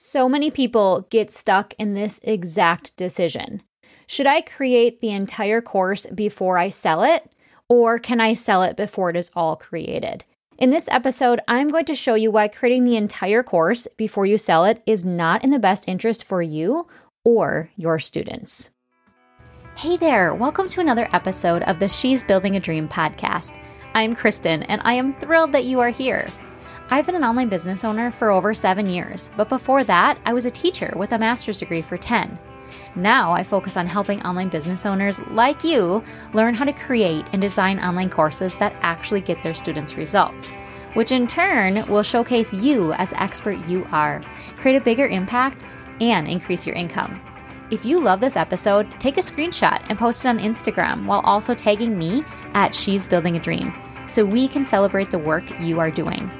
[0.00, 3.62] So many people get stuck in this exact decision.
[4.06, 7.28] Should I create the entire course before I sell it,
[7.68, 10.24] or can I sell it before it is all created?
[10.56, 14.38] In this episode, I'm going to show you why creating the entire course before you
[14.38, 16.86] sell it is not in the best interest for you
[17.24, 18.70] or your students.
[19.74, 23.60] Hey there, welcome to another episode of the She's Building a Dream podcast.
[23.94, 26.28] I'm Kristin, and I am thrilled that you are here.
[26.90, 30.46] I've been an online business owner for over seven years, but before that, I was
[30.46, 32.38] a teacher with a master's degree for 10.
[32.96, 37.42] Now I focus on helping online business owners like you learn how to create and
[37.42, 40.50] design online courses that actually get their students results,
[40.94, 44.22] which in turn will showcase you as the expert you are,
[44.56, 45.66] create a bigger impact,
[46.00, 47.20] and increase your income.
[47.70, 51.54] If you love this episode, take a screenshot and post it on Instagram while also
[51.54, 53.74] tagging me at She's Building a Dream
[54.06, 56.30] so we can celebrate the work you are doing.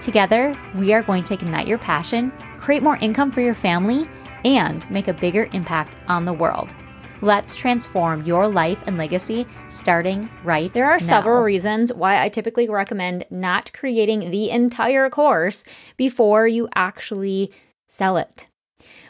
[0.00, 4.08] Together, we are going to ignite your passion, create more income for your family,
[4.44, 6.74] and make a bigger impact on the world.
[7.22, 10.74] Let's transform your life and legacy starting right now.
[10.74, 10.98] There are now.
[10.98, 15.64] several reasons why I typically recommend not creating the entire course
[15.96, 17.52] before you actually
[17.88, 18.46] sell it.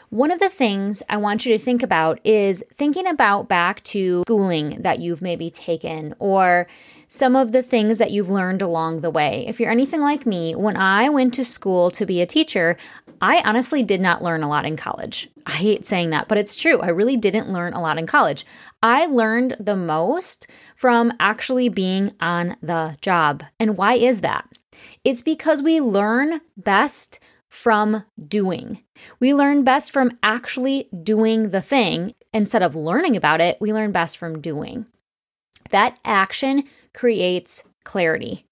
[0.09, 4.23] One of the things I want you to think about is thinking about back to
[4.23, 6.67] schooling that you've maybe taken or
[7.09, 9.43] some of the things that you've learned along the way.
[9.49, 12.77] If you're anything like me, when I went to school to be a teacher,
[13.21, 15.29] I honestly did not learn a lot in college.
[15.45, 16.79] I hate saying that, but it's true.
[16.79, 18.45] I really didn't learn a lot in college.
[18.81, 20.47] I learned the most
[20.77, 23.43] from actually being on the job.
[23.59, 24.47] And why is that?
[25.03, 27.19] It's because we learn best
[27.57, 28.83] from doing.
[29.19, 32.13] We learn best from actually doing the thing.
[32.31, 34.85] Instead of learning about it, we learn best from doing.
[35.71, 38.45] That action creates clarity.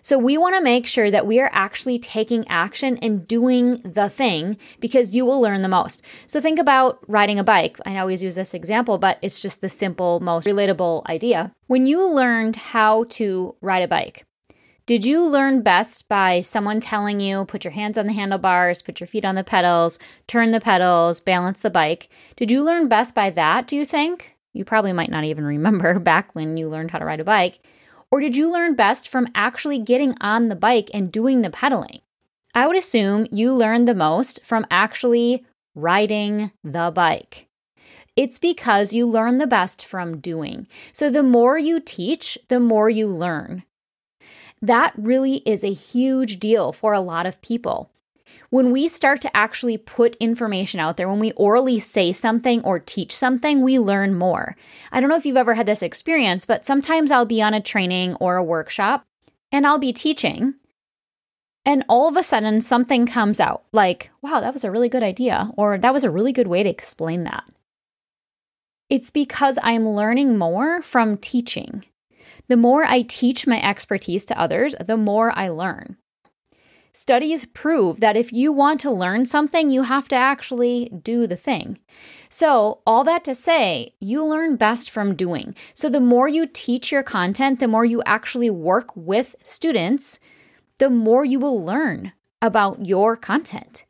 [0.00, 4.08] So we want to make sure that we are actually taking action and doing the
[4.08, 6.02] thing because you will learn the most.
[6.26, 7.76] So think about riding a bike.
[7.84, 11.52] I always use this example, but it's just the simple, most relatable idea.
[11.66, 14.24] When you learned how to ride a bike,
[14.86, 19.00] did you learn best by someone telling you, put your hands on the handlebars, put
[19.00, 19.98] your feet on the pedals,
[20.28, 22.08] turn the pedals, balance the bike?
[22.36, 24.36] Did you learn best by that, do you think?
[24.52, 27.58] You probably might not even remember back when you learned how to ride a bike.
[28.12, 32.00] Or did you learn best from actually getting on the bike and doing the pedaling?
[32.54, 35.44] I would assume you learned the most from actually
[35.74, 37.48] riding the bike.
[38.14, 40.68] It's because you learn the best from doing.
[40.92, 43.64] So the more you teach, the more you learn.
[44.62, 47.90] That really is a huge deal for a lot of people.
[48.50, 52.78] When we start to actually put information out there, when we orally say something or
[52.78, 54.56] teach something, we learn more.
[54.92, 57.60] I don't know if you've ever had this experience, but sometimes I'll be on a
[57.60, 59.04] training or a workshop
[59.52, 60.54] and I'll be teaching,
[61.64, 65.02] and all of a sudden something comes out like, wow, that was a really good
[65.02, 67.44] idea, or that was a really good way to explain that.
[68.88, 71.84] It's because I'm learning more from teaching.
[72.48, 75.96] The more I teach my expertise to others, the more I learn.
[76.92, 81.36] Studies prove that if you want to learn something, you have to actually do the
[81.36, 81.78] thing.
[82.30, 85.54] So, all that to say, you learn best from doing.
[85.74, 90.20] So, the more you teach your content, the more you actually work with students,
[90.78, 93.84] the more you will learn about your content.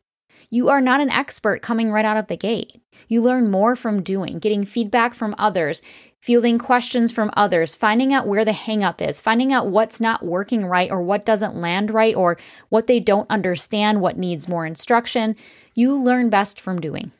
[0.50, 2.80] You are not an expert coming right out of the gate.
[3.08, 5.80] You learn more from doing, getting feedback from others,
[6.26, 10.66] fielding questions from others, finding out where the hangup is, finding out what's not working
[10.66, 12.37] right or what doesn't land right or
[12.69, 15.36] what they don't understand, what needs more instruction.
[15.76, 17.12] You learn best from doing.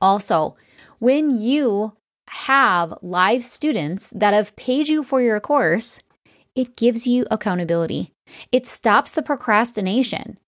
[0.00, 0.56] Also,
[0.98, 1.92] when you
[2.30, 6.00] have live students that have paid you for your course,
[6.56, 8.10] it gives you accountability.
[8.50, 10.38] It stops the procrastination.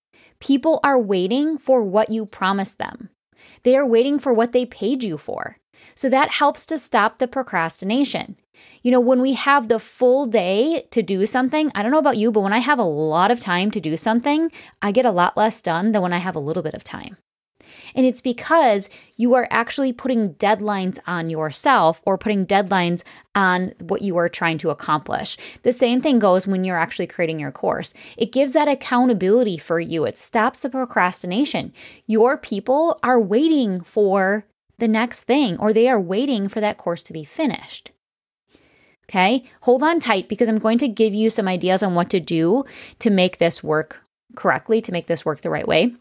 [0.41, 3.11] People are waiting for what you promised them.
[3.63, 5.59] They are waiting for what they paid you for.
[5.97, 8.37] So that helps to stop the procrastination.
[8.83, 12.19] You know, when we have the full day to do something, I don't know about
[12.19, 15.11] you, but when I have a lot of time to do something, I get a
[15.11, 17.17] lot less done than when I have a little bit of time.
[17.95, 23.03] And it's because you are actually putting deadlines on yourself or putting deadlines
[23.35, 25.37] on what you are trying to accomplish.
[25.63, 27.95] The same thing goes when you're actually creating your course.
[28.17, 31.73] It gives that accountability for you, it stops the procrastination.
[32.07, 34.47] Your people are waiting for
[34.79, 37.91] the next thing or they are waiting for that course to be finished.
[39.09, 42.19] Okay, hold on tight because I'm going to give you some ideas on what to
[42.21, 42.65] do
[42.99, 44.03] to make this work
[44.35, 45.95] correctly, to make this work the right way.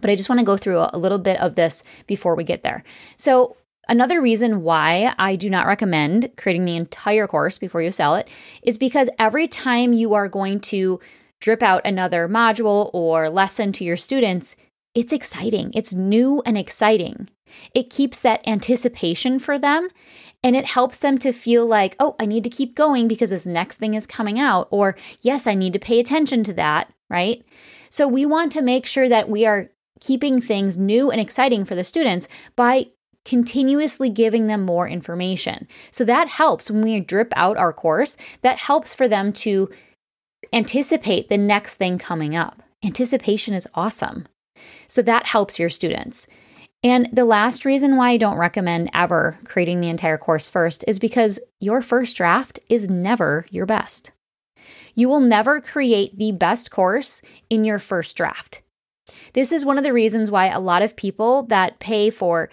[0.00, 2.62] But I just want to go through a little bit of this before we get
[2.62, 2.84] there.
[3.16, 3.56] So,
[3.88, 8.28] Another reason why I do not recommend creating the entire course before you sell it
[8.62, 11.00] is because every time you are going to
[11.40, 14.54] drip out another module or lesson to your students,
[14.94, 15.72] it's exciting.
[15.74, 17.28] It's new and exciting.
[17.74, 19.88] It keeps that anticipation for them
[20.44, 23.46] and it helps them to feel like, oh, I need to keep going because this
[23.46, 27.44] next thing is coming out, or yes, I need to pay attention to that, right?
[27.90, 29.70] So we want to make sure that we are
[30.00, 32.88] keeping things new and exciting for the students by
[33.24, 35.68] continuously giving them more information.
[35.92, 39.70] So that helps when we drip out our course, that helps for them to
[40.52, 42.62] anticipate the next thing coming up.
[42.84, 44.26] Anticipation is awesome.
[44.88, 46.26] So that helps your students.
[46.84, 50.98] And the last reason why I don't recommend ever creating the entire course first is
[50.98, 54.10] because your first draft is never your best.
[54.94, 58.62] You will never create the best course in your first draft.
[59.32, 62.50] This is one of the reasons why a lot of people that pay for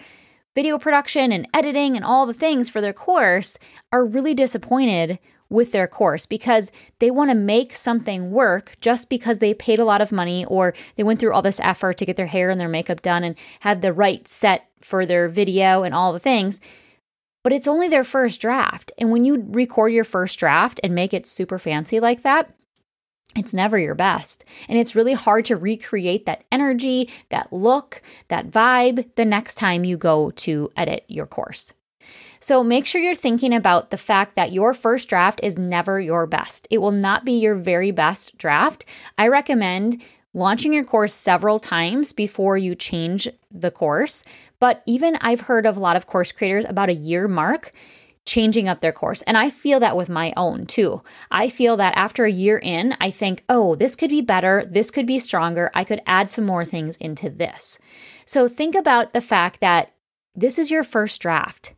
[0.54, 3.58] video production and editing and all the things for their course
[3.92, 5.18] are really disappointed
[5.50, 9.84] with their course because they want to make something work just because they paid a
[9.84, 12.60] lot of money or they went through all this effort to get their hair and
[12.60, 16.60] their makeup done and have the right set for their video and all the things.
[17.42, 18.92] But it's only their first draft.
[18.96, 22.54] And when you record your first draft and make it super fancy like that,
[23.36, 24.44] it's never your best.
[24.68, 29.84] And it's really hard to recreate that energy, that look, that vibe the next time
[29.84, 31.72] you go to edit your course.
[32.40, 36.26] So make sure you're thinking about the fact that your first draft is never your
[36.26, 36.66] best.
[36.70, 38.86] It will not be your very best draft.
[39.18, 40.02] I recommend
[40.32, 44.24] launching your course several times before you change the course.
[44.58, 47.72] But even I've heard of a lot of course creators about a year mark
[48.24, 49.22] changing up their course.
[49.22, 51.02] And I feel that with my own too.
[51.30, 54.64] I feel that after a year in, I think, oh, this could be better.
[54.66, 55.70] This could be stronger.
[55.74, 57.78] I could add some more things into this.
[58.24, 59.92] So think about the fact that
[60.34, 61.74] this is your first draft.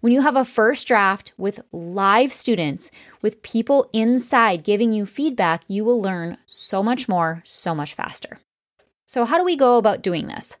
[0.00, 2.90] When you have a first draft with live students,
[3.22, 8.38] with people inside giving you feedback, you will learn so much more, so much faster.
[9.06, 10.56] So, how do we go about doing this?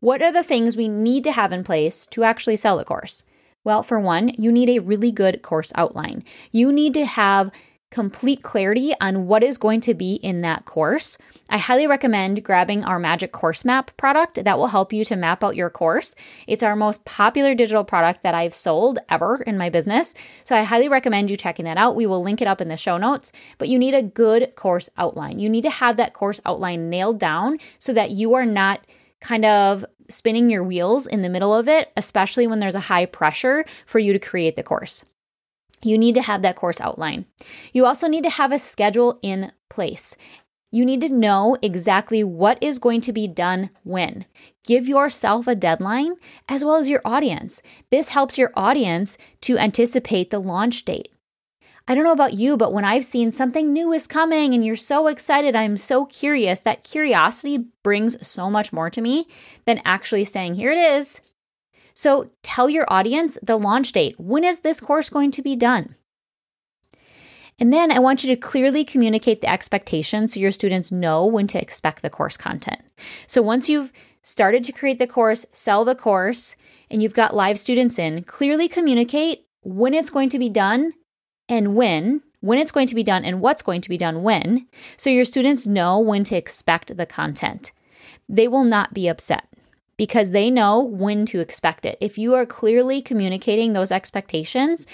[0.00, 3.24] What are the things we need to have in place to actually sell a course?
[3.64, 6.24] Well, for one, you need a really good course outline.
[6.50, 7.52] You need to have
[7.92, 11.18] complete clarity on what is going to be in that course.
[11.48, 15.44] I highly recommend grabbing our Magic Course Map product that will help you to map
[15.44, 16.14] out your course.
[16.46, 20.14] It's our most popular digital product that I've sold ever in my business.
[20.44, 21.96] So I highly recommend you checking that out.
[21.96, 24.88] We will link it up in the show notes, but you need a good course
[24.96, 25.40] outline.
[25.40, 28.86] You need to have that course outline nailed down so that you are not
[29.20, 33.06] kind of spinning your wheels in the middle of it, especially when there's a high
[33.06, 35.04] pressure for you to create the course.
[35.82, 37.26] You need to have that course outline.
[37.72, 40.16] You also need to have a schedule in place.
[40.74, 44.24] You need to know exactly what is going to be done when.
[44.64, 46.14] Give yourself a deadline
[46.48, 47.60] as well as your audience.
[47.90, 51.12] This helps your audience to anticipate the launch date.
[51.86, 54.76] I don't know about you, but when I've seen something new is coming and you're
[54.76, 59.26] so excited, I'm so curious, that curiosity brings so much more to me
[59.66, 61.20] than actually saying, here it is.
[61.92, 64.18] So tell your audience the launch date.
[64.18, 65.96] When is this course going to be done?
[67.58, 71.46] And then I want you to clearly communicate the expectations so your students know when
[71.48, 72.80] to expect the course content.
[73.26, 76.56] So once you've started to create the course, sell the course,
[76.90, 80.92] and you've got live students in, clearly communicate when it's going to be done
[81.48, 84.66] and when, when it's going to be done and what's going to be done when,
[84.96, 87.72] so your students know when to expect the content.
[88.28, 89.48] They will not be upset
[89.96, 91.98] because they know when to expect it.
[92.00, 94.86] If you are clearly communicating those expectations,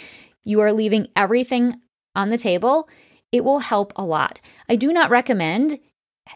[0.45, 1.81] you are leaving everything
[2.15, 2.88] on the table,
[3.33, 4.41] it will help a lot.
[4.69, 5.79] I do not recommend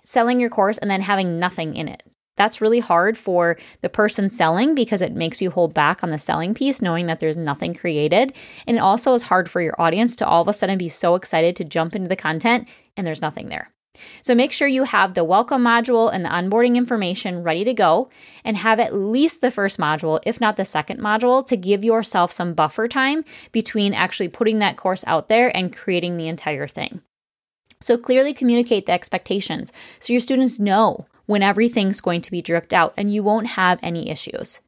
[0.04, 2.02] selling your course and then having nothing in it.
[2.36, 6.18] That's really hard for the person selling because it makes you hold back on the
[6.18, 8.32] selling piece, knowing that there's nothing created.
[8.66, 11.14] And it also is hard for your audience to all of a sudden be so
[11.14, 13.70] excited to jump into the content and there's nothing there.
[14.22, 18.08] So make sure you have the welcome module and the onboarding information ready to go
[18.44, 22.32] and have at least the first module, if not the second module, to give yourself
[22.32, 27.02] some buffer time between actually putting that course out there and creating the entire thing.
[27.80, 32.72] So clearly communicate the expectations so your students know when everything's going to be dripped
[32.72, 34.60] out and you won't have any issues.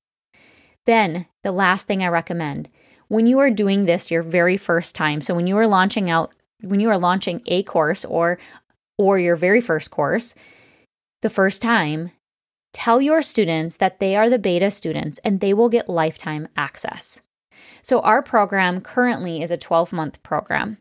[0.85, 2.69] Then, the last thing I recommend
[3.09, 6.33] when you are doing this your very first time, so when you are launching out,
[6.61, 8.39] when you are launching a course or
[8.99, 10.35] or your very first course,
[11.23, 12.11] the first time,
[12.73, 17.23] tell your students that they are the beta students and they will get lifetime access.
[17.83, 20.79] So, our program currently is a 12 month program.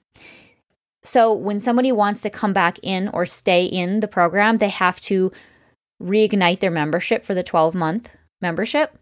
[1.03, 5.00] So, when somebody wants to come back in or stay in the program, they have
[5.01, 5.32] to
[6.01, 8.98] reignite their membership for the 12 month membership.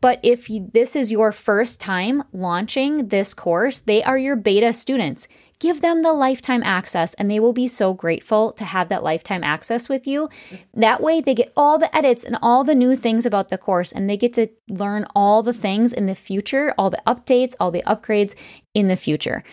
[0.00, 4.72] But if you, this is your first time launching this course, they are your beta
[4.72, 5.28] students.
[5.60, 9.44] give them the lifetime access and they will be so grateful to have that lifetime
[9.44, 10.28] access with you.
[10.74, 13.92] That way, they get all the edits and all the new things about the course
[13.92, 17.70] and they get to learn all the things in the future, all the updates, all
[17.70, 18.34] the upgrades
[18.74, 19.44] in the future.